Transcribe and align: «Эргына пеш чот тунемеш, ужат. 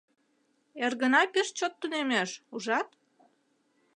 «Эргына 0.85 1.21
пеш 1.33 1.47
чот 1.57 1.73
тунемеш, 1.79 2.29
ужат. 2.55 2.89